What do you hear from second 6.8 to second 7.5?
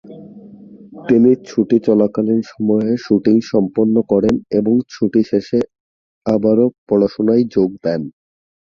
পড়াশোনায়